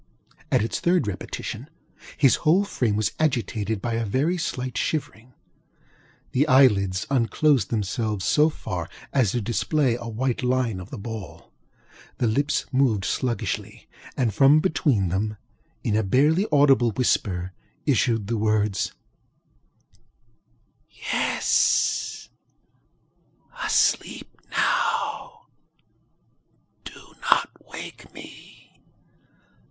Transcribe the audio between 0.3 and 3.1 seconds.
At its third repetition, his whole frame